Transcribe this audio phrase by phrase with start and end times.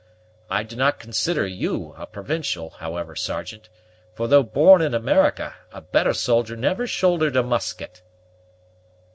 [0.49, 3.69] I do not consider you a provincial, however, Sergeant;
[4.15, 8.01] for though born in America, a better soldier never shouldered a musket."